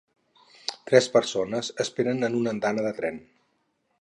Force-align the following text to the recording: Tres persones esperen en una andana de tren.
Tres 0.91 1.09
persones 1.17 1.71
esperen 1.87 2.23
en 2.31 2.41
una 2.41 2.55
andana 2.57 2.89
de 2.89 2.95
tren. 3.03 3.23